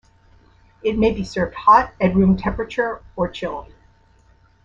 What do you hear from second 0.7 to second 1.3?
It may be